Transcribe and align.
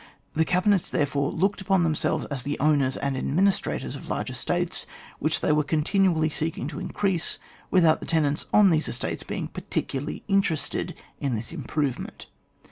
The 0.33 0.45
cabinets, 0.45 0.89
therefore, 0.89 1.31
looked 1.31 1.61
upon 1.61 1.83
themselves 1.83 2.25
as 2.25 2.41
the 2.41 2.57
owners 2.59 2.97
and 2.97 3.15
adminis 3.15 3.61
trators 3.61 3.95
of 3.95 4.09
large 4.09 4.31
estates, 4.31 4.87
which 5.19 5.41
they 5.41 5.51
were 5.51 5.63
continuaUy 5.63 6.33
seeking 6.33 6.67
to 6.69 6.79
increase 6.79 7.37
without 7.69 7.99
the 7.99 8.07
tenants 8.07 8.47
on 8.51 8.71
these 8.71 8.87
estates 8.87 9.21
being 9.21 9.47
particularly 9.47 10.23
interested 10.27 10.95
in 11.19 11.35
this 11.35 11.53
im 11.53 11.65
provement. 11.65 12.25